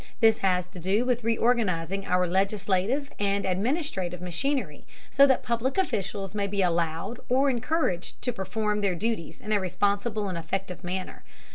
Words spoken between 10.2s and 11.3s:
and effective manner.